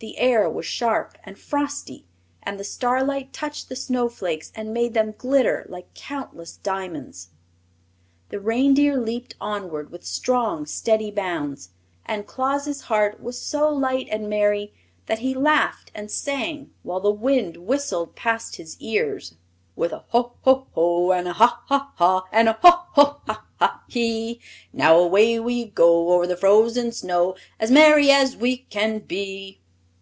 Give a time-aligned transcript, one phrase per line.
[0.00, 2.06] The air was sharp and frosty
[2.42, 7.30] and the starlight touched the snowflakes and made them glitter like countless diamonds.
[8.28, 11.70] The reindeer leaped onward with strong, steady bounds,
[12.04, 14.74] and Claus' heart was so light and merry
[15.06, 19.36] that he laughed and sang while the wind whistled past his ears:
[19.74, 21.12] "With a ho, ho, ho!
[21.12, 22.24] And a ha, ha, ha!
[22.30, 23.22] And a ho, ho!
[23.24, 24.38] ha, ha, hee!
[24.70, 29.62] Now away we go O'er the frozen snow, As merry as we can be!"